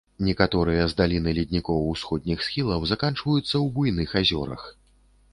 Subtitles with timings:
[0.27, 4.65] Некаторыя з даліны леднікоў усходніх схілаў заканчваюцца ў буйных азёрах.